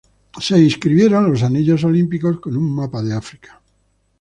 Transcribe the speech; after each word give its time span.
Se 0.39 0.57
inscribieron 0.57 1.31
los 1.31 1.43
anillos 1.43 1.83
olímpicos 1.83 2.39
con 2.39 2.57
un 2.57 2.73
mapa 2.73 3.03
de 3.03 3.13
África. 3.13 3.61